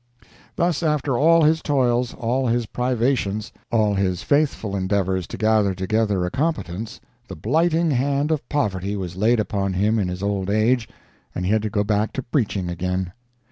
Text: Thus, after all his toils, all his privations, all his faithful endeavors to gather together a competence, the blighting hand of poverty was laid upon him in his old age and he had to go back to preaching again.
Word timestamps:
Thus, 0.55 0.81
after 0.81 1.15
all 1.15 1.43
his 1.43 1.61
toils, 1.61 2.15
all 2.15 2.47
his 2.47 2.65
privations, 2.65 3.51
all 3.71 3.93
his 3.93 4.23
faithful 4.23 4.75
endeavors 4.75 5.27
to 5.27 5.37
gather 5.37 5.75
together 5.75 6.25
a 6.25 6.31
competence, 6.31 6.99
the 7.27 7.35
blighting 7.35 7.91
hand 7.91 8.31
of 8.31 8.49
poverty 8.49 8.95
was 8.95 9.15
laid 9.15 9.39
upon 9.39 9.73
him 9.73 9.99
in 9.99 10.07
his 10.07 10.23
old 10.23 10.49
age 10.49 10.89
and 11.35 11.45
he 11.45 11.51
had 11.51 11.61
to 11.61 11.69
go 11.69 11.83
back 11.83 12.13
to 12.13 12.23
preaching 12.23 12.67
again. 12.67 13.13